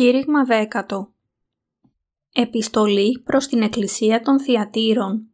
Κήρυγμα 0.00 0.44
δέκατο. 0.44 1.12
Επιστολή 2.32 3.22
προς 3.24 3.46
την 3.46 3.62
Εκκλησία 3.62 4.20
των 4.20 4.40
Θιατήρων. 4.40 5.28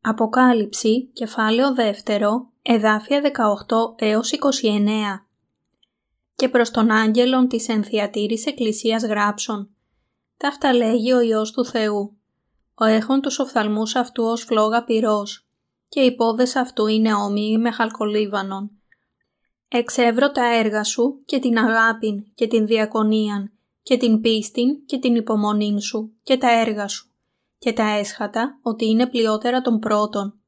Αποκάλυψη, 0.00 1.10
κεφάλαιο 1.12 1.74
δεύτερο, 1.74 2.50
εδάφια 2.62 3.20
18 3.20 3.94
έως 3.96 4.32
29 4.32 5.26
Και 6.36 6.48
προς 6.48 6.70
τον 6.70 6.90
άγγελον 6.90 7.48
της 7.48 7.68
ενθιατήρης 7.68 8.46
Εκκλησίας 8.46 9.04
γράψων 9.04 9.70
Ταύτα 10.36 10.74
λέγει 10.74 11.12
ο 11.12 11.20
Υιός 11.20 11.52
του 11.52 11.64
Θεού. 11.64 12.16
Ο 12.74 12.84
έχων 12.84 13.20
τους 13.20 13.38
οφθαλμούς 13.38 13.94
αυτού 13.94 14.24
ως 14.24 14.42
φλόγα 14.42 14.84
πυρός 14.84 15.46
και 15.88 16.00
οι 16.00 16.14
πόδες 16.14 16.56
αυτού 16.56 16.86
είναι 16.86 17.14
όμοιοι 17.14 17.56
με 17.60 17.70
χαλκολίβανον. 17.70 18.70
Εξεύρω 19.68 20.30
τα 20.30 20.54
έργα 20.54 20.84
σου 20.84 21.22
και 21.24 21.38
την 21.38 21.58
αγάπην 21.58 22.24
και 22.34 22.46
την 22.46 22.66
διακονίαν 22.66 23.50
και 23.86 23.96
την 23.96 24.20
πίστην 24.20 24.84
και 24.86 24.98
την 24.98 25.14
υπομονήν 25.14 25.80
σου 25.80 26.12
και 26.22 26.36
τα 26.36 26.60
έργα 26.60 26.88
σου 26.88 27.10
και 27.58 27.72
τα 27.72 27.88
έσχατα 27.88 28.58
ότι 28.62 28.86
είναι 28.86 29.06
πλειότερα 29.06 29.60
των 29.60 29.78
πρώτων. 29.78 30.40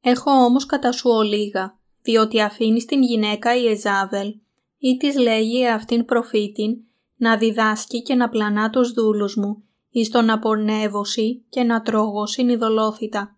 Έχω 0.00 0.30
όμως 0.30 0.66
κατά 0.66 0.92
σου 0.92 1.10
ολίγα, 1.10 1.78
διότι 2.02 2.40
αφήνεις 2.40 2.84
την 2.84 3.02
γυναίκα 3.02 3.56
η 3.56 3.68
Εζάβελ 3.68 4.34
ή 4.78 4.96
της 4.96 5.16
λέγει 5.16 5.66
αυτήν 5.66 6.04
προφήτην 6.04 6.76
να 7.16 7.36
διδάσκει 7.36 8.02
και 8.02 8.14
να 8.14 8.28
πλανά 8.28 8.70
τους 8.70 8.92
δούλους 8.92 9.36
μου 9.36 9.64
εις 9.90 10.10
τον 10.10 10.30
απορνεύωση 10.30 11.44
και 11.48 11.62
να 11.62 11.82
τρόγωσιν 11.82 12.48
ειδωλόθητα 12.48 13.36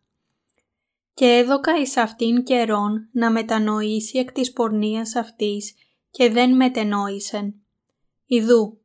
και 1.15 1.27
έδωκα 1.27 1.81
εις 1.81 1.97
αυτήν 1.97 2.43
καιρόν 2.43 3.09
να 3.13 3.31
μετανοήσει 3.31 4.19
εκ 4.19 4.33
της 4.33 4.53
πορνείας 4.53 5.15
αυτής 5.15 5.75
και 6.11 6.31
δεν 6.31 6.57
μετενόησεν. 6.57 7.55
Ιδού, 8.27 8.84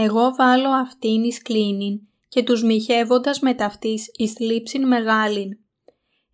εγώ 0.00 0.34
βάλω 0.34 0.70
αυτήν 0.70 1.24
εις 1.24 1.42
κλίνην 1.42 2.00
και 2.28 2.42
τους 2.42 2.62
μοιχεύοντας 2.62 3.40
με 3.40 3.54
ταυτής 3.54 4.10
εις 4.16 4.38
λήψην 4.38 4.86
μεγάλην. 4.86 5.58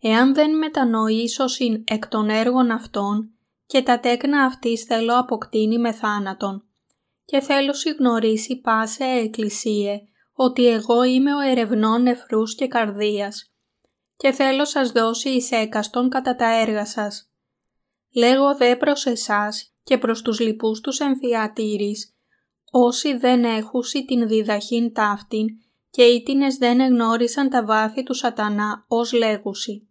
Εάν 0.01 0.35
δεν 0.35 0.59
μετανοήσωσιν 0.59 1.85
εκ 1.87 2.09
των 2.09 2.29
έργων 2.29 2.71
αυτών 2.71 3.31
και 3.67 3.83
τα 3.83 4.01
τέκνα 4.01 4.43
αυτής 4.45 4.83
θέλω 4.83 5.19
αποκτήνει 5.19 5.79
με 5.79 5.93
θάνατον. 5.93 6.65
Και 7.25 7.41
θέλω 7.41 7.73
συγνωρίσει 7.73 8.61
πάσε 8.61 9.05
εκκλησίε 9.05 10.01
ότι 10.33 10.67
εγώ 10.67 11.03
είμαι 11.03 11.35
ο 11.35 11.41
ερευνών 11.41 12.03
νεφρούς 12.03 12.55
και 12.55 12.67
καρδίας 12.67 13.55
και 14.17 14.33
θέλω 14.33 14.65
σας 14.65 14.91
δώσει 14.91 15.29
εις 15.29 15.51
έκαστον 15.51 16.09
κατά 16.09 16.35
τα 16.35 16.61
έργα 16.61 16.87
σας. 16.87 17.31
Λέγω 18.15 18.57
δε 18.57 18.77
προς 18.77 19.07
εσάς 19.07 19.75
και 19.83 19.99
προς 19.99 20.23
τους 20.23 20.41
λοιπούς 20.41 20.81
τους 20.81 20.99
εμφιατήρης, 20.99 22.14
όσοι 22.77 23.17
δεν 23.17 23.45
έχουσι 23.45 24.05
την 24.05 24.29
διδαχήν 24.29 24.93
ταύτην 24.93 25.47
και 25.91 26.03
ήτινες 26.03 26.57
δεν 26.57 26.81
εγνώρισαν 26.81 27.49
τα 27.49 27.65
βάθη 27.65 28.03
του 28.03 28.15
σατανά 28.15 28.85
ως 28.89 29.13
λέγουσι. 29.13 29.89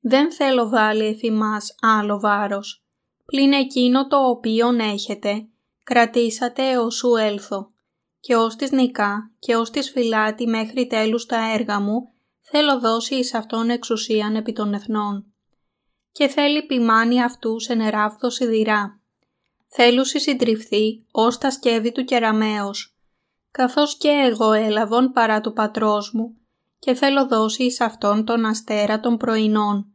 Δεν 0.00 0.32
θέλω 0.32 0.68
βάλει 0.68 1.04
εφημάς 1.04 1.74
άλλο 1.80 2.20
βάρος, 2.20 2.84
πλην 3.24 3.52
εκείνο 3.52 4.06
το 4.06 4.16
οποίον 4.16 4.78
έχετε, 4.78 5.48
κρατήσατε 5.82 6.70
έως 6.70 6.94
σου 6.94 7.14
έλθω, 7.14 7.72
και 8.20 8.36
ως 8.36 8.56
της 8.56 8.70
νικά 8.70 9.32
και 9.38 9.56
ως 9.56 9.70
της 9.70 9.90
φυλάτη 9.90 10.46
μέχρι 10.46 10.86
τέλους 10.86 11.26
τα 11.26 11.52
έργα 11.52 11.80
μου, 11.80 12.12
θέλω 12.40 12.80
δώσει 12.80 13.14
εις 13.14 13.34
αυτόν 13.34 13.70
εξουσίαν 13.70 14.36
επί 14.36 14.52
των 14.52 14.74
εθνών. 14.74 15.34
Και 16.12 16.28
θέλει 16.28 16.66
ποιμάνει 16.66 17.22
αυτούς 17.22 17.68
εν 17.68 17.80
εράφδο 17.80 18.30
σιδηρά. 18.30 19.03
Θέλουσι 19.76 20.20
συντριφθεί 20.20 21.04
ως 21.10 21.38
τα 21.38 21.50
σκεύη 21.50 21.92
του 21.92 22.04
κεραμέως, 22.04 22.96
καθώς 23.50 23.96
και 23.96 24.08
εγώ 24.08 24.52
έλαβον 24.52 25.12
παρά 25.12 25.40
του 25.40 25.52
πατρός 25.52 26.12
μου, 26.12 26.36
και 26.78 26.94
θέλω 26.94 27.26
δώσει 27.26 27.64
εις 27.64 27.80
αυτόν 27.80 28.24
τον 28.24 28.44
αστέρα 28.44 29.00
των 29.00 29.16
πρωινών, 29.16 29.86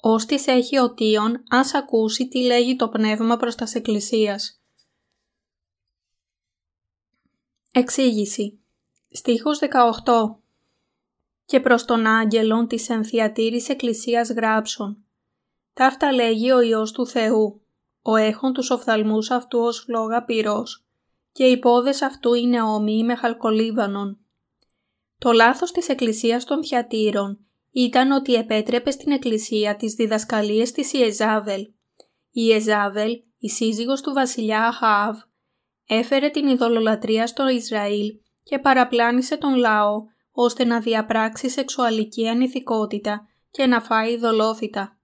ως 0.00 0.26
της 0.26 0.46
έχει 0.46 0.78
οτίον 0.78 1.42
ας 1.48 1.74
ακούσει 1.74 2.28
τι 2.28 2.42
λέγει 2.42 2.76
το 2.76 2.88
πνεύμα 2.88 3.36
προς 3.36 3.54
τας 3.54 3.74
εκκλησίας. 3.74 4.60
Εξήγηση 7.72 8.58
Στίχος 9.10 9.58
18 9.58 10.36
και 11.44 11.60
προς 11.60 11.84
τον 11.84 12.06
άγγελον 12.06 12.66
της 12.66 12.88
ενθιατήρης 12.88 13.68
εκκλησίας 13.68 14.30
γράψων. 14.30 15.04
Ταύτα 15.74 16.12
λέγει 16.12 16.50
ο 16.50 16.60
Υιός 16.60 16.92
του 16.92 17.06
Θεού, 17.06 17.60
ο 18.02 18.16
έχων 18.16 18.52
τους 18.52 18.70
οφθαλμούς 18.70 19.30
αυτού 19.30 19.58
ως 19.58 19.78
φλόγα 19.78 20.24
πυρός, 20.24 20.84
και 21.32 21.44
οι 21.44 21.58
πόδες 21.58 22.02
αυτού 22.02 22.34
είναι 22.34 22.62
όμοιοι 22.62 23.02
με 23.04 23.14
χαλκολίβανον. 23.14 24.18
Το 25.18 25.32
λάθος 25.32 25.72
της 25.72 25.88
εκκλησίας 25.88 26.44
των 26.44 26.64
θιατήρων 26.64 27.38
ήταν 27.70 28.10
ότι 28.10 28.34
επέτρεπε 28.34 28.90
στην 28.90 29.12
εκκλησία 29.12 29.76
τις 29.76 29.94
διδασκαλίες 29.94 30.72
της 30.72 30.92
Ιεζάβελ. 30.92 31.60
Η 32.30 32.42
Ιεζάβελ, 32.48 33.12
η 33.38 33.48
σύζυγος 33.48 34.00
του 34.00 34.12
βασιλιά 34.12 34.66
Αχάβ, 34.66 35.16
έφερε 35.86 36.28
την 36.28 36.46
ειδωλολατρία 36.46 37.26
στο 37.26 37.48
Ισραήλ 37.48 38.06
και 38.42 38.58
παραπλάνησε 38.58 39.36
τον 39.36 39.54
λαό 39.54 40.02
ώστε 40.30 40.64
να 40.64 40.80
διαπράξει 40.80 41.48
σεξουαλική 41.48 42.28
ανηθικότητα 42.28 43.28
και 43.50 43.66
να 43.66 43.80
φάει 43.80 44.16
δολόθητα. 44.16 44.98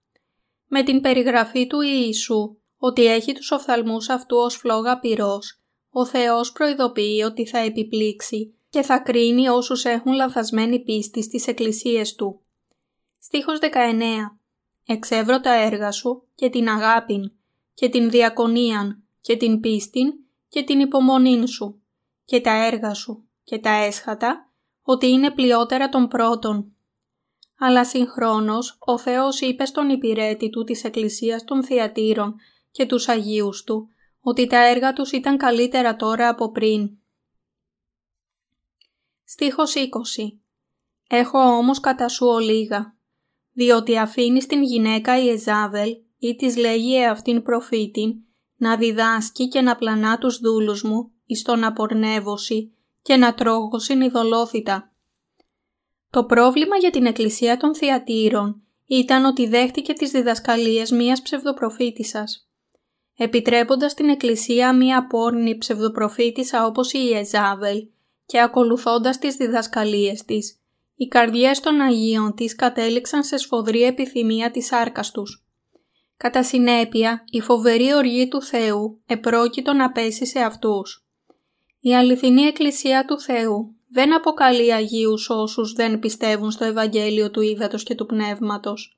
Με 0.67 0.83
την 0.83 1.01
περιγραφή 1.01 1.67
του 1.67 1.81
Ιησού 1.81 2.57
ότι 2.77 3.05
έχει 3.05 3.33
τους 3.33 3.51
οφθαλμούς 3.51 4.09
αυτού 4.09 4.37
ως 4.37 4.55
φλόγα 4.55 4.99
πυρός, 4.99 5.61
ο 5.89 6.05
Θεός 6.05 6.51
προειδοποιεί 6.51 7.23
ότι 7.25 7.47
θα 7.47 7.57
επιπλήξει 7.57 8.55
και 8.69 8.81
θα 8.81 8.99
κρίνει 8.99 9.47
όσους 9.47 9.85
έχουν 9.85 10.13
λαθασμένη 10.13 10.83
πίστη 10.83 11.23
στις 11.23 11.47
εκκλησίες 11.47 12.15
Του. 12.15 12.41
Στίχος 13.19 13.59
19 13.61 13.67
«Εξεύρω 14.85 15.39
τα 15.39 15.53
έργα 15.53 15.91
σου 15.91 16.27
και 16.35 16.49
την 16.49 16.69
αγάπην 16.69 17.31
και 17.73 17.89
την 17.89 18.09
διακονίαν 18.09 19.03
και 19.21 19.37
την 19.37 19.59
πίστην 19.59 20.13
και 20.49 20.63
την 20.63 20.79
υπομονήν 20.79 21.47
σου 21.47 21.81
και 22.25 22.41
τα 22.41 22.65
έργα 22.65 22.93
σου 22.93 23.27
και 23.43 23.59
τα 23.59 23.69
έσχατα 23.69 24.51
ότι 24.81 25.07
είναι 25.07 25.31
πλειότερα 25.31 25.89
των 25.89 26.07
πρώτων. 26.07 26.75
Αλλά 27.59 27.85
συγχρόνως 27.85 28.77
ο 28.79 28.97
Θεός 28.97 29.41
είπε 29.41 29.65
στον 29.65 29.89
υπηρέτη 29.89 30.49
του 30.49 30.63
της 30.63 30.83
Εκκλησίας 30.83 31.43
των 31.43 31.63
Θιατήρων 31.63 32.35
και 32.77 32.85
τους 32.85 33.07
Αγίους 33.07 33.63
του 33.63 33.89
ότι 34.21 34.47
τα 34.47 34.65
έργα 34.65 34.93
τους 34.93 35.11
ήταν 35.11 35.37
καλύτερα 35.37 35.95
τώρα 35.95 36.29
από 36.29 36.51
πριν. 36.51 36.89
Στίχος 39.23 39.73
20 39.75 39.87
«Έχω 41.07 41.39
όμως 41.39 41.79
κατά 41.79 42.07
σου 42.07 42.25
ολίγα, 42.25 42.95
διότι 43.53 43.97
αφήνεις 43.97 44.45
την 44.45 44.63
γυναίκα 44.63 45.23
η 45.23 45.29
Εζάβελ 45.29 45.89
ή 46.19 46.35
της 46.35 46.57
λέγει 46.57 46.95
εαυτήν 46.95 47.41
προφήτην 47.41 48.15
να 48.55 48.77
διδάσκει 48.77 49.47
και 49.47 49.61
να 49.61 49.75
πλανά 49.75 50.17
τους 50.17 50.39
δούλους 50.39 50.83
μου 50.83 51.11
εις 51.25 51.41
τον 51.41 51.63
απορνεύωση 51.63 52.73
και 53.01 53.15
να 53.15 53.33
τρώγω 53.33 53.79
συνειδολόθητα. 53.79 54.91
Το 56.09 56.23
πρόβλημα 56.25 56.77
για 56.77 56.91
την 56.91 57.05
εκκλησία 57.05 57.57
των 57.57 57.75
θιατήρων 57.75 58.61
ήταν 58.85 59.25
ότι 59.25 59.47
δέχτηκε 59.47 59.93
τις 59.93 60.11
διδασκαλίες 60.11 60.91
μίας 60.91 61.21
ψευδοπροφήτησας. 61.21 62.46
Επιτρέποντας 63.19 63.93
την 63.93 64.09
εκκλησία 64.09 64.73
μία 64.73 65.07
πόρνη 65.07 65.57
ψευδοπροφήτησα 65.57 66.65
όπως 66.65 66.93
η 66.93 66.99
Ιεζάβελ 67.11 67.87
και 68.25 68.41
ακολουθώντας 68.41 69.17
τις 69.17 69.35
διδασκαλίες 69.35 70.25
της, 70.25 70.59
οι 70.95 71.07
καρδιές 71.07 71.59
των 71.59 71.81
Αγίων 71.81 72.35
της 72.35 72.55
κατέληξαν 72.55 73.23
σε 73.23 73.37
σφοδρή 73.37 73.83
επιθυμία 73.83 74.51
της 74.51 74.71
άρκας 74.71 75.11
τους. 75.11 75.45
Κατά 76.17 76.43
συνέπεια, 76.43 77.23
η 77.29 77.41
φοβερή 77.41 77.93
οργή 77.93 78.27
του 78.27 78.41
Θεού 78.41 79.01
επρόκειτο 79.07 79.73
να 79.73 79.91
πέσει 79.91 80.25
σε 80.25 80.39
αυτούς. 80.39 81.05
Η 81.79 81.95
αληθινή 81.95 82.41
Εκκλησία 82.41 83.05
του 83.05 83.19
Θεού 83.19 83.75
δεν 83.89 84.15
αποκαλεί 84.15 84.73
Αγίους 84.73 85.29
όσους 85.29 85.73
δεν 85.73 85.99
πιστεύουν 85.99 86.51
στο 86.51 86.65
Ευαγγέλιο 86.65 87.31
του 87.31 87.41
Ήδατος 87.41 87.83
και 87.83 87.95
του 87.95 88.05
Πνεύματος. 88.05 88.96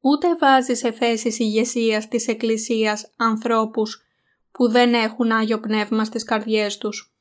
Ούτε 0.00 0.36
βάζει 0.36 0.74
σε 0.74 0.92
θέσεις 0.92 1.38
ηγεσίας 1.38 2.08
της 2.08 2.28
Εκκλησίας 2.28 3.12
ανθρώπους 3.16 4.02
που 4.52 4.68
δεν 4.68 4.94
έχουν 4.94 5.32
Άγιο 5.32 5.60
Πνεύμα 5.60 6.04
στις 6.04 6.24
καρδιές 6.24 6.78
τους. 6.78 7.14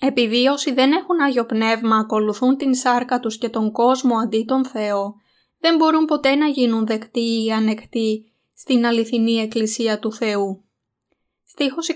Επειδή 0.00 0.46
όσοι 0.46 0.72
δεν 0.72 0.92
έχουν 0.92 1.20
Άγιο 1.20 1.46
Πνεύμα 1.46 1.96
ακολουθούν 1.96 2.56
την 2.56 2.74
σάρκα 2.74 3.20
τους 3.20 3.38
και 3.38 3.48
τον 3.48 3.72
κόσμο 3.72 4.16
αντί 4.16 4.44
τον 4.44 4.64
Θεό, 4.64 5.14
δεν 5.58 5.76
μπορούν 5.76 6.04
ποτέ 6.04 6.34
να 6.34 6.46
γίνουν 6.46 6.86
δεκτοί 6.86 7.44
ή 7.44 7.52
ανεκτοί 7.52 8.32
στην 8.54 8.86
αληθινή 8.86 9.32
Εκκλησία 9.32 9.98
του 9.98 10.12
Θεού. 10.12 10.64
Στίχος 11.44 11.88
21 11.88 11.94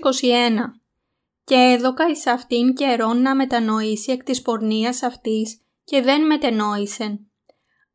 «Και 1.43 1.55
έδωκα 1.55 2.09
εις 2.09 2.27
αυτήν 2.27 2.73
καιρόν 2.73 3.21
να 3.21 3.35
μετανοήσει 3.35 4.11
εκ 4.11 4.23
της 4.23 4.41
πορνείας 4.41 5.03
αυτής 5.03 5.61
και 5.83 6.01
δεν 6.01 6.25
μετενόησεν». 6.25 7.29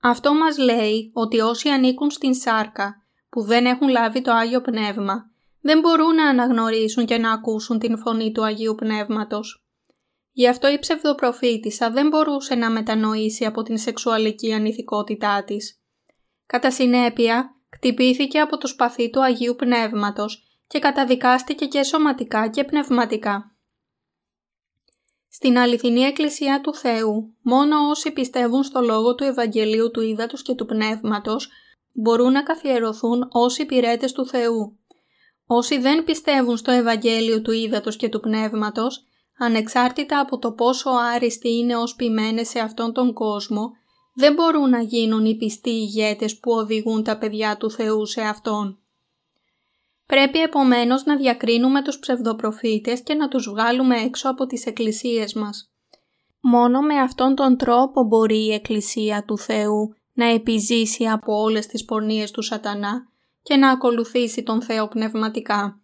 Αυτό 0.02 0.34
μας 0.34 0.58
λέει 0.58 1.10
ότι 1.14 1.40
όσοι 1.40 1.68
ανήκουν 1.68 2.10
στην 2.10 2.34
σάρκα 2.34 3.02
που 3.28 3.42
δεν 3.42 3.66
έχουν 3.66 3.88
λάβει 3.88 4.22
το 4.22 4.32
Άγιο 4.32 4.60
Πνεύμα 4.60 5.30
δεν 5.60 5.80
μπορούν 5.80 6.14
να 6.14 6.28
αναγνωρίσουν 6.28 7.06
και 7.06 7.18
να 7.18 7.32
ακούσουν 7.32 7.78
την 7.78 7.98
φωνή 7.98 8.32
του 8.32 8.44
Αγίου 8.44 8.74
Πνεύματος. 8.74 9.64
Γι' 10.32 10.48
αυτό 10.48 10.68
η 10.72 10.78
ψευδοπροφήτησα 10.78 11.90
δεν 11.90 12.08
μπορούσε 12.08 12.54
να 12.54 12.70
μετανοήσει 12.70 13.44
από 13.44 13.62
την 13.62 13.78
σεξουαλική 13.78 14.52
ανηθικότητά 14.52 15.44
της. 15.44 15.80
Κατά 16.46 16.70
συνέπεια, 16.70 17.54
κτυπήθηκε 17.68 18.40
από 18.40 18.58
το 18.58 18.66
σπαθί 18.66 19.10
του 19.10 19.22
Αγίου 19.22 19.54
Πνεύματος 19.56 20.62
και 20.66 20.78
καταδικάστηκε 20.78 21.66
και 21.66 21.82
σωματικά 21.82 22.48
και 22.48 22.64
πνευματικά. 22.64 23.49
Στην 25.32 25.58
αληθινή 25.58 26.00
Εκκλησία 26.00 26.60
του 26.60 26.74
Θεού, 26.74 27.34
μόνο 27.42 27.88
όσοι 27.88 28.10
πιστεύουν 28.10 28.62
στο 28.62 28.80
λόγο 28.80 29.14
του 29.14 29.24
Ευαγγελίου 29.24 29.90
του 29.90 30.00
Ήδατος 30.00 30.42
και 30.42 30.54
του 30.54 30.66
Πνεύματος 30.66 31.48
μπορούν 31.92 32.32
να 32.32 32.42
καθιερωθούν 32.42 33.28
ως 33.32 33.58
υπηρέτες 33.58 34.12
του 34.12 34.26
Θεού. 34.26 34.78
Όσοι 35.46 35.78
δεν 35.78 36.04
πιστεύουν 36.04 36.56
στο 36.56 36.70
Ευαγγέλιο 36.70 37.42
του 37.42 37.52
Ήδατος 37.52 37.96
και 37.96 38.08
του 38.08 38.20
Πνεύματος, 38.20 39.04
ανεξάρτητα 39.38 40.20
από 40.20 40.38
το 40.38 40.52
πόσο 40.52 40.90
άριστοι 41.14 41.56
είναι 41.56 41.76
ως 41.76 41.94
ποιμένες 41.94 42.48
σε 42.48 42.58
αυτόν 42.58 42.92
τον 42.92 43.12
κόσμο, 43.12 43.70
δεν 44.14 44.34
μπορούν 44.34 44.70
να 44.70 44.80
γίνουν 44.80 45.24
οι 45.24 45.36
πιστοί 45.36 45.70
ηγέτες 45.70 46.38
που 46.38 46.52
οδηγούν 46.52 47.02
τα 47.02 47.18
παιδιά 47.18 47.56
του 47.56 47.70
Θεού 47.70 48.06
σε 48.06 48.20
Αυτόν. 48.20 48.79
Πρέπει 50.10 50.40
επομένως 50.40 51.04
να 51.04 51.16
διακρίνουμε 51.16 51.82
τους 51.82 51.98
ψευδοπροφήτες 51.98 53.02
και 53.02 53.14
να 53.14 53.28
τους 53.28 53.48
βγάλουμε 53.48 53.96
έξω 53.96 54.28
από 54.28 54.46
τις 54.46 54.66
εκκλησίες 54.66 55.34
μας. 55.34 55.72
Μόνο 56.40 56.80
με 56.80 56.94
αυτόν 56.94 57.34
τον 57.34 57.56
τρόπο 57.56 58.04
μπορεί 58.04 58.44
η 58.44 58.52
Εκκλησία 58.52 59.24
του 59.24 59.38
Θεού 59.38 59.94
να 60.12 60.24
επιζήσει 60.24 61.06
από 61.06 61.40
όλες 61.40 61.66
τις 61.66 61.84
πορνίες 61.84 62.30
του 62.30 62.42
σατανά 62.42 63.08
και 63.42 63.56
να 63.56 63.70
ακολουθήσει 63.70 64.42
τον 64.42 64.62
Θεό 64.62 64.88
πνευματικά. 64.88 65.80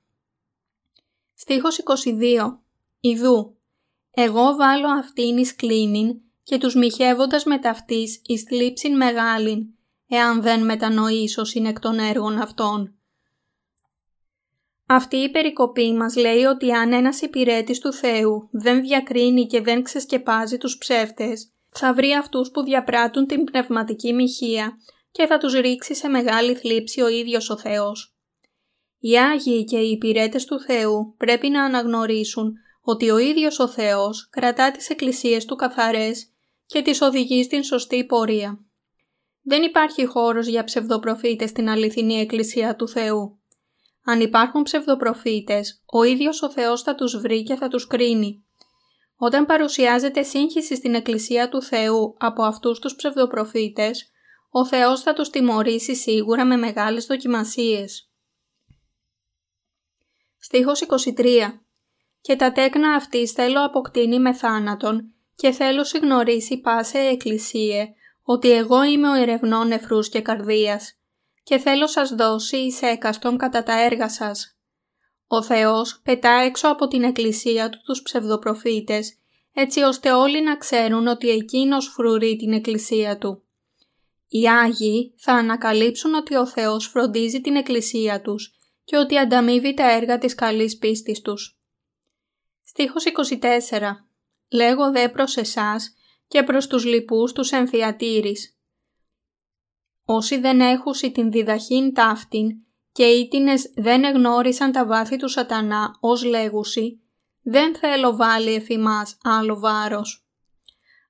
Στίχος 1.35 1.79
22 1.79 2.59
Ιδού, 3.01 3.57
εγώ 4.11 4.57
βάλω 4.57 4.89
αυτήν 4.89 5.39
εις 5.39 5.57
κλίνην 5.57 6.21
και 6.43 6.59
τους 6.59 6.75
μοιχεύοντας 6.75 7.45
με 7.45 7.59
ταυτής 7.59 8.23
εις 8.27 8.43
θλίψην 8.43 8.97
μεγάλην, 8.97 9.67
εάν 10.09 10.43
δεν 10.43 10.65
μετανοήσω 10.65 11.43
εκ 11.67 11.81
των 11.81 11.99
έργων 11.99 12.39
αυτών. 12.39 12.91
Αυτή 14.89 15.17
η 15.17 15.31
περικοπή 15.31 15.93
μας 15.93 16.17
λέει 16.17 16.45
ότι 16.45 16.73
αν 16.73 16.93
ένας 16.93 17.21
υπηρέτης 17.21 17.79
του 17.79 17.93
Θεού 17.93 18.49
δεν 18.53 18.81
διακρίνει 18.81 19.47
και 19.47 19.61
δεν 19.61 19.83
ξεσκεπάζει 19.83 20.59
τους 20.59 20.79
ψεύτες, 20.79 21.53
θα 21.71 21.95
βρει 21.95 22.13
αυτούς 22.13 22.51
που 22.51 22.63
διαπράττουν 22.63 23.27
την 23.27 23.45
πνευματική 23.45 24.13
μοιχεία 24.13 24.79
και 25.11 25.27
θα 25.27 25.39
τους 25.39 25.53
ρίξει 25.53 25.95
σε 25.95 26.09
μεγάλη 26.09 26.55
θλίψη 26.55 27.01
ο 27.01 27.09
ίδιος 27.09 27.51
ο 27.51 27.57
Θεός. 27.57 28.17
Οι 28.99 29.19
Άγιοι 29.19 29.65
και 29.65 29.79
οι 29.79 29.91
υπηρέτες 29.91 30.45
του 30.45 30.61
Θεού 30.61 31.15
πρέπει 31.17 31.49
να 31.49 31.65
αναγνωρίσουν 31.65 32.53
ότι 32.81 33.11
ο 33.11 33.19
ίδιος 33.19 33.59
ο 33.59 33.69
Θεός 33.69 34.29
κρατά 34.31 34.71
τις 34.71 34.91
εκκλησίες 34.91 35.45
του 35.45 35.57
καθαρές 35.57 36.33
και 36.67 36.83
τις 36.83 37.01
οδηγεί 37.01 37.43
στην 37.43 37.63
σωστή 37.63 38.05
πορεία. 38.05 38.61
Δεν 39.43 39.63
υπάρχει 39.63 40.05
χώρος 40.05 40.47
για 40.47 40.65
ψευδοπροφήτες 40.65 41.51
στην 41.51 41.69
αληθινή 41.69 42.21
εκκλησία 42.21 42.77
του 42.77 42.89
Θεού. 42.89 43.39
Αν 44.09 44.21
υπάρχουν 44.21 44.63
ψευδοπροφήτες, 44.63 45.83
ο 45.87 46.03
ίδιος 46.03 46.43
ο 46.43 46.51
Θεός 46.51 46.83
θα 46.83 46.95
τους 46.95 47.17
βρει 47.21 47.43
και 47.43 47.55
θα 47.55 47.69
τους 47.69 47.87
κρίνει. 47.87 48.45
Όταν 49.17 49.47
παρουσιάζεται 49.47 50.23
σύγχυση 50.23 50.77
στην 50.77 50.95
εκκλησία 50.95 51.49
του 51.49 51.63
Θεού 51.63 52.15
από 52.19 52.43
αυτούς 52.43 52.79
τους 52.79 52.95
ψευδοπροφήτες, 52.95 54.11
ο 54.51 54.67
Θεός 54.67 55.03
θα 55.03 55.13
τους 55.13 55.31
τιμωρήσει 55.31 55.95
σίγουρα 55.95 56.45
με 56.45 56.57
μεγάλες 56.57 57.07
δοκιμασίες. 57.07 58.11
Στίχος 60.39 60.81
23 60.81 61.61
και 62.21 62.37
τα 62.37 62.53
τέκνα 62.53 62.95
αυτής 62.95 63.33
θέλω 63.33 63.65
αποκτήνει 63.65 64.21
με 64.21 64.33
θάνατον 64.33 65.15
και 65.35 65.51
θέλω 65.51 65.85
συγνωρίσει 65.85 66.61
πάσε 66.61 66.99
εκκλησίε 66.99 67.87
ότι 68.23 68.51
εγώ 68.51 68.83
είμαι 68.83 69.09
ο 69.09 69.15
ερευνών 69.15 69.67
νεφρούς 69.67 70.09
και 70.09 70.21
καρδίας 70.21 70.96
και 71.47 71.59
θέλω 71.59 71.87
σας 71.87 72.15
δώσει 72.15 72.57
εις 72.57 72.83
έκαστον 72.83 73.37
κατά 73.37 73.63
τα 73.63 73.81
έργα 73.81 74.09
σας. 74.09 74.57
Ο 75.27 75.43
Θεός 75.43 76.01
πετά 76.03 76.31
έξω 76.31 76.69
από 76.69 76.89
την 76.89 77.03
εκκλησία 77.03 77.69
του 77.69 77.79
τους 77.85 78.03
ψευδοπροφήτες 78.03 79.19
έτσι 79.55 79.81
ώστε 79.83 80.13
όλοι 80.13 80.43
να 80.43 80.57
ξέρουν 80.57 81.07
ότι 81.07 81.31
Εκείνος 81.31 81.87
φρουρεί 81.87 82.37
την 82.37 82.53
εκκλησία 82.53 83.19
Του. 83.19 83.43
Οι 84.29 84.49
Άγιοι 84.49 85.15
θα 85.19 85.33
ανακαλύψουν 85.33 86.15
ότι 86.15 86.35
ο 86.35 86.47
Θεός 86.47 86.87
φροντίζει 86.87 87.41
την 87.41 87.57
εκκλησία 87.57 88.21
τους 88.21 88.55
και 88.85 88.97
ότι 88.97 89.19
ανταμείβει 89.19 89.75
τα 89.75 89.91
έργα 89.91 90.19
της 90.19 90.35
καλής 90.35 90.79
πίστης 90.79 91.21
τους. 91.21 91.59
Στίχος 92.65 93.05
24 93.05 94.07
«Λέγω 94.49 94.91
δε 94.91 95.09
προς 95.09 95.37
εσάς 95.37 95.95
και 96.29 96.43
προς 96.43 96.67
τους 96.67 96.85
λοιπούς 96.85 97.33
τους 97.33 97.51
εμφιατήρης. 97.51 98.56
Όσοι 100.09 100.39
δεν 100.39 100.61
έχουσι 100.61 101.11
την 101.11 101.31
διδαχήν 101.31 101.95
ταύτην 101.95 102.49
και 102.93 103.05
ήτινες 103.05 103.73
δεν 103.77 104.05
εγνώρισαν 104.05 104.73
τα 104.73 104.87
βάθη 104.87 105.17
του 105.17 105.29
σατανά 105.29 105.97
ως 106.01 106.25
λέγουσι, 106.25 107.01
δεν 107.43 107.75
θέλω 107.75 108.17
βάλει 108.17 108.55
εφημάς 108.55 109.19
άλλο 109.23 109.59
βάρος. 109.59 110.27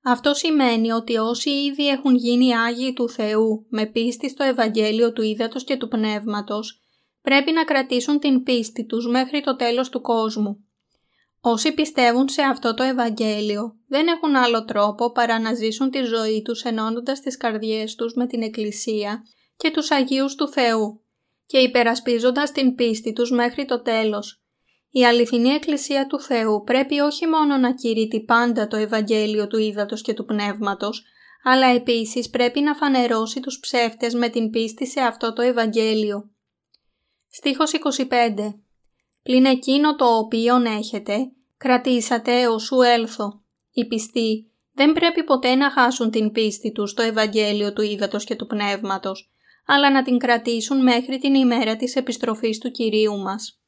Αυτό 0.03 0.35
σημαίνει 0.35 0.91
ότι 0.91 1.17
όσοι 1.17 1.51
ήδη 1.51 1.89
έχουν 1.89 2.15
γίνει 2.15 2.57
Άγιοι 2.57 2.93
του 2.93 3.09
Θεού 3.09 3.67
με 3.69 3.87
πίστη 3.87 4.29
στο 4.29 4.45
Ευαγγέλιο 4.45 5.13
του 5.13 5.23
Ήδατος 5.23 5.65
και 5.65 5.77
του 5.77 5.89
Πνεύματος, 5.89 6.81
πρέπει 7.23 7.53
να 7.53 7.65
κρατήσουν 7.65 8.19
την 8.19 8.43
πίστη 8.43 8.85
τους 8.87 9.07
μέχρι 9.07 9.41
το 9.41 9.57
τέλος 9.57 9.89
του 9.89 10.01
κόσμου. 10.01 10.66
Όσοι 11.49 11.73
πιστεύουν 11.73 12.29
σε 12.29 12.43
αυτό 12.43 12.75
το 12.75 12.83
Ευαγγέλιο 12.83 13.77
δεν 13.89 14.07
έχουν 14.07 14.37
άλλο 14.37 14.65
τρόπο 14.65 15.13
παρά 15.13 15.41
να 15.41 15.55
ζήσουν 15.55 15.91
τη 15.91 16.03
ζωή 16.03 16.43
τους 16.43 16.63
ενώνοντας 16.63 17.21
τις 17.21 17.37
καρδιές 17.37 17.95
τους 17.95 18.15
με 18.15 18.27
την 18.27 18.43
Εκκλησία 18.43 19.23
και 19.57 19.71
τους 19.71 19.91
Αγίους 19.91 20.35
του 20.35 20.49
Θεού 20.49 21.05
και 21.47 21.59
υπερασπίζοντας 21.59 22.53
την 22.53 22.75
πίστη 22.75 23.13
τους 23.13 23.31
μέχρι 23.31 23.65
το 23.65 23.83
τέλος. 23.83 24.43
Η 24.91 25.05
αληθινή 25.05 25.49
Εκκλησία 25.49 26.07
του 26.07 26.21
Θεού 26.21 26.63
πρέπει 26.65 26.99
όχι 27.01 27.27
μόνο 27.27 27.57
να 27.57 27.75
κηρύττει 27.75 28.25
πάντα 28.25 28.67
το 28.67 28.77
Ευαγγέλιο 28.77 29.47
του 29.47 29.59
Ήδατος 29.59 30.03
και 30.03 30.15
του 30.15 30.25
Πνεύματος, 30.25 31.03
αλλά 31.43 31.67
επίσης 31.67 32.31
πρέπει 32.31 32.61
να 32.61 32.75
φανερώσει 32.75 33.41
τους 33.41 33.59
ψεύτες 33.61 34.15
με 34.15 34.29
την 34.29 34.51
πίστη 34.51 34.87
σε 34.87 35.01
αυτό 35.01 35.33
το 35.33 35.43
Ευαγγέλιο. 35.43 36.31
Στίχος 37.29 37.73
25 37.73 38.55
Πλην 39.27 39.45
εκείνο 39.45 39.97
το 39.97 40.17
οποίον 40.17 40.65
έχετε, 40.65 41.31
Κρατήσατε 41.59 42.59
σου 42.59 42.81
έλθω. 42.81 43.41
Οι 43.73 43.87
πιστοί 43.87 44.51
δεν 44.73 44.93
πρέπει 44.93 45.25
ποτέ 45.25 45.55
να 45.55 45.71
χάσουν 45.71 46.11
την 46.11 46.33
πίστη 46.33 46.73
τους 46.73 46.91
στο 46.91 47.03
Ευαγγέλιο 47.03 47.73
του 47.73 47.83
Ήδατος 47.83 48.25
και 48.25 48.37
του 48.37 48.47
Πνεύματος, 48.47 49.31
αλλά 49.67 49.91
να 49.91 50.03
την 50.03 50.19
κρατήσουν 50.19 50.83
μέχρι 50.83 51.19
την 51.19 51.35
ημέρα 51.35 51.77
της 51.77 51.97
επιστροφής 51.97 52.59
του 52.59 52.71
Κυρίου 52.71 53.19
μας. 53.19 53.61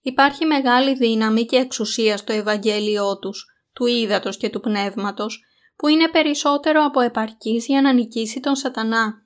Υπάρχει 0.00 0.44
μεγάλη 0.44 0.94
δύναμη 0.94 1.44
και 1.44 1.56
εξουσία 1.56 2.16
στο 2.16 2.32
Ευαγγέλιό 2.32 3.18
τους, 3.18 3.46
του 3.72 3.86
Ήδατος 3.86 4.36
και 4.36 4.50
του 4.50 4.60
Πνεύματος, 4.60 5.44
που 5.76 5.88
είναι 5.88 6.08
περισσότερο 6.08 6.84
από 6.84 7.00
επαρκής 7.00 7.66
για 7.66 7.80
να 7.80 7.92
νικήσει 7.92 8.40
τον 8.40 8.56
σατανά. 8.56 9.24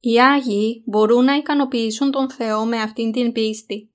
Οι 0.00 0.20
Άγιοι 0.20 0.82
μπορούν 0.86 1.24
να 1.24 1.36
ικανοποιήσουν 1.36 2.10
τον 2.10 2.30
Θεό 2.30 2.64
με 2.64 2.76
αυτήν 2.76 3.12
την 3.12 3.32
πίστη. 3.32 3.92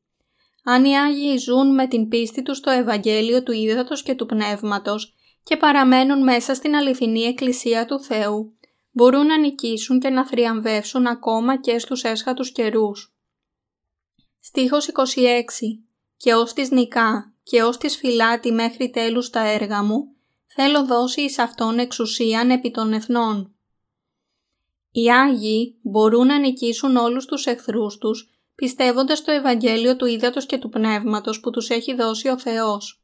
Αν 0.63 0.85
οι 0.85 0.97
Άγιοι 0.97 1.37
ζουν 1.37 1.73
με 1.73 1.87
την 1.87 2.07
πίστη 2.07 2.41
τους 2.41 2.57
στο 2.57 2.69
Ευαγγέλιο 2.69 3.43
του 3.43 3.51
Ήδατος 3.51 4.03
και 4.03 4.15
του 4.15 4.25
Πνεύματος 4.25 5.13
και 5.43 5.57
παραμένουν 5.57 6.23
μέσα 6.23 6.53
στην 6.53 6.75
αληθινή 6.75 7.21
Εκκλησία 7.21 7.85
του 7.85 7.99
Θεού, 7.99 8.53
μπορούν 8.91 9.25
να 9.25 9.37
νικήσουν 9.37 9.99
και 9.99 10.09
να 10.09 10.27
θριαμβεύσουν 10.27 11.07
ακόμα 11.07 11.59
και 11.59 11.79
στους 11.79 12.03
έσχατους 12.03 12.51
καιρούς. 12.51 13.15
Στίχος 14.39 14.87
26 14.87 15.79
«Και 16.17 16.33
ως 16.33 16.53
της 16.53 16.71
νικά 16.71 17.33
και 17.43 17.63
ως 17.63 17.77
της 17.77 17.97
φυλάτη 17.97 18.51
μέχρι 18.51 18.89
τέλους 18.89 19.29
τα 19.29 19.47
έργα 19.47 19.83
μου, 19.83 20.15
θέλω 20.47 20.85
δώσει 20.85 21.21
εις 21.21 21.39
αυτόν 21.39 21.79
εξουσίαν 21.79 22.49
επί 22.49 22.71
των 22.71 22.93
εθνών». 22.93 23.55
Οι 24.91 25.11
Άγιοι 25.11 25.77
μπορούν 25.81 26.27
να 26.27 26.39
νικήσουν 26.39 26.95
όλους 26.95 27.25
τους 27.25 27.45
εχθρούς 27.45 27.97
τους 27.97 28.32
πιστεύοντας 28.55 29.23
το 29.23 29.31
Ευαγγέλιο 29.31 29.95
του 29.95 30.05
Ήδατος 30.05 30.45
και 30.45 30.57
του 30.57 30.69
Πνεύματος 30.69 31.39
που 31.39 31.49
τους 31.49 31.69
έχει 31.69 31.93
δώσει 31.93 32.27
ο 32.27 32.39
Θεός. 32.39 33.03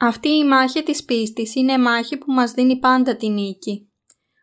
Αυτή 0.00 0.28
η 0.28 0.44
μάχη 0.44 0.82
της 0.82 1.04
πίστης 1.04 1.54
είναι 1.54 1.78
μάχη 1.78 2.16
που 2.16 2.32
μας 2.32 2.52
δίνει 2.52 2.78
πάντα 2.78 3.16
την 3.16 3.32
νίκη. 3.32 3.92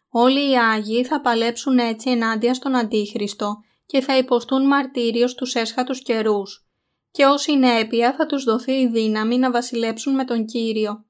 Όλοι 0.10 0.52
οι 0.52 0.58
Άγιοι 0.58 1.04
θα 1.04 1.22
παλέψουν 1.22 1.78
έτσι 1.78 2.10
ενάντια 2.10 2.54
στον 2.54 2.76
Αντίχριστο 2.76 3.56
και 3.86 4.02
θα 4.02 4.18
υποστούν 4.18 4.68
μαρτύριο 4.68 5.28
στους 5.28 5.56
έσχατους 5.56 6.02
καιρούς 6.02 6.70
και 7.12 7.26
ως 7.26 7.42
συνέπεια 7.42 8.14
θα 8.14 8.26
τους 8.26 8.44
δοθεί 8.44 8.72
η 8.72 8.88
δύναμη 8.88 9.38
να 9.38 9.52
βασιλέψουν 9.52 10.16
με 10.16 10.26
τον 10.26 10.46
Κύριο. 10.46 11.06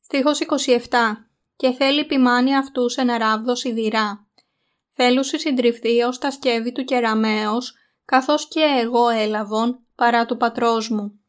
Στίχος 0.00 0.38
27 0.38 1.26
«Και 1.56 1.70
θέλει 1.70 2.04
ποιμάνει 2.04 2.56
αυτούς 2.56 2.96
ένα 2.96 3.18
ράβδος 3.18 3.58
σιδηρά. 3.58 4.26
Θέλουσι 4.90 5.38
συντριφθεί 5.38 6.00
ως 6.00 6.18
τα 6.18 6.30
σκεύη 6.30 6.72
του 6.72 6.84
κεραμέως 6.84 7.74
καθώς 8.08 8.48
και 8.48 8.60
εγώ 8.60 9.08
έλαβον 9.08 9.78
παρά 9.94 10.26
του 10.26 10.36
πατρός 10.36 10.90
μου. 10.90 11.20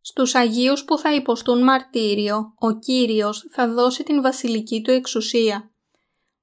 Στους 0.00 0.34
Αγίους 0.34 0.84
που 0.84 0.98
θα 0.98 1.14
υποστούν 1.14 1.62
μαρτύριο, 1.62 2.54
ο 2.58 2.78
Κύριος 2.78 3.46
θα 3.50 3.68
δώσει 3.68 4.02
την 4.02 4.22
βασιλική 4.22 4.82
του 4.82 4.90
εξουσία. 4.90 5.70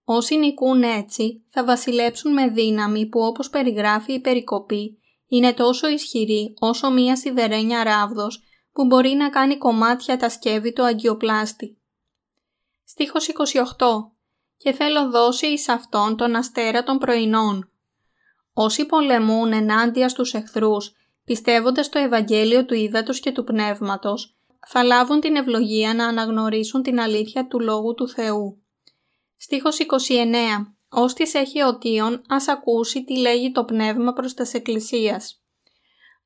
Όσοι 0.04 0.38
νικούν 0.38 0.84
έτσι, 0.84 1.44
θα 1.50 1.64
βασιλέψουν 1.64 2.34
με 2.34 2.48
δύναμη 2.48 3.06
που 3.06 3.20
όπως 3.20 3.50
περιγράφει 3.50 4.14
η 4.14 4.20
περικοπή, 4.20 4.98
είναι 5.28 5.54
τόσο 5.54 5.88
ισχυρή 5.88 6.54
όσο 6.60 6.92
μία 6.92 7.16
σιδερένια 7.16 7.84
ράβδος 7.84 8.44
που 8.72 8.86
μπορεί 8.86 9.10
να 9.10 9.30
κάνει 9.30 9.58
κομμάτια 9.58 10.18
τα 10.18 10.30
σκεύη 10.30 10.74
του 10.74 10.86
αγκιοπλάστη. 10.86 11.78
Στίχος 12.84 13.28
28 13.28 14.13
«Και 14.64 14.72
θέλω 14.72 15.10
δώσει 15.10 15.48
εις 15.48 15.70
αυτόν 15.70 16.18
τον 16.18 16.36
αστέρα 16.36 16.84
των 16.84 16.98
πρωινών». 16.98 17.70
Όσοι 18.54 18.86
πολεμούν 18.86 19.54
ενάντια 19.54 20.10
στους 20.10 20.34
εχθρούς, 20.34 20.92
πιστεύοντας 21.26 21.90
το 21.90 22.00
Ευαγγέλιο 22.00 22.66
του 22.66 22.74
Ήδατος 22.74 23.20
και 23.20 23.32
του 23.32 23.44
Πνεύματος, 23.44 24.36
θα 24.68 24.84
λάβουν 24.84 25.20
την 25.20 25.36
ευλογία 25.36 25.94
να 25.94 26.08
αναγνωρίσουν 26.08 26.82
την 26.82 27.00
αλήθεια 27.00 27.48
του 27.48 27.60
Λόγου 27.60 27.94
του 27.94 28.10
Θεού. 28.10 28.62
Στίχος 29.38 29.78
29 29.80 30.76
Όστις 30.90 31.34
έχει 31.34 31.62
οτίον, 31.62 32.22
ας 32.28 32.48
ακούσει 32.48 33.04
τι 33.04 33.18
λέγει 33.18 33.52
το 33.52 33.64
Πνεύμα 33.64 34.14
προς 34.14 34.34
τας 34.34 34.54
Εκκλησίας. 34.54 35.42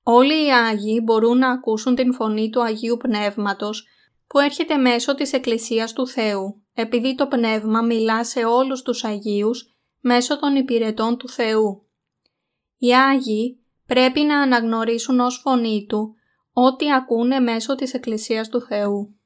Όλοι 0.04 0.46
οι 0.46 0.52
Άγιοι 0.52 1.02
μπορούν 1.04 1.38
να 1.38 1.52
ακούσουν 1.52 1.96
την 1.96 2.14
φωνή 2.14 2.50
του 2.50 2.64
Αγίου 2.64 2.98
Πνεύματος 2.98 3.88
που 4.28 4.40
έρχεται 4.40 4.78
μέσω 4.78 5.16
της 5.16 5.34
Εκκλησίας 5.34 5.94
του 5.94 6.08
Θεού, 6.08 6.67
επειδή 6.80 7.16
το 7.16 7.28
Πνεύμα 7.28 7.82
μιλά 7.82 8.24
σε 8.24 8.46
όλους 8.46 8.82
τους 8.82 9.04
Αγίους 9.04 9.76
μέσω 10.00 10.40
των 10.40 10.56
υπηρετών 10.56 11.18
του 11.18 11.30
Θεού. 11.30 11.88
Οι 12.78 12.96
Άγιοι 12.96 13.66
πρέπει 13.86 14.20
να 14.20 14.42
αναγνωρίσουν 14.42 15.20
ως 15.20 15.38
φωνή 15.38 15.86
Του 15.90 16.16
ό,τι 16.54 16.94
ακούνε 16.94 17.40
μέσω 17.40 17.76
της 17.76 17.94
Εκκλησίας 17.94 18.50
του 18.50 18.62
Θεού. 18.62 19.17